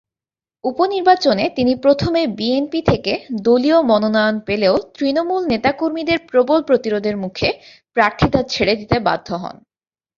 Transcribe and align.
উপনির্বাচনে 0.63 1.45
তিনি 1.55 1.73
প্রথমে 1.75 2.21
বিএনপি 2.37 2.79
থেকে 2.81 3.13
দলীয় 3.41 3.79
মনোনয়ন 3.81 4.35
পেলেও 4.39 4.75
তৃণমূল 4.95 5.41
নেতা-কর্মীদের 5.47 6.19
প্রবল 6.29 6.59
প্রতিরোধের 6.63 7.15
মুখে 7.17 7.49
প্রার্থিতা 7.97 8.39
ছেড়ে 8.43 8.73
দিতে 8.75 8.97
বাধ্য 8.99 9.27
হন। 9.33 9.55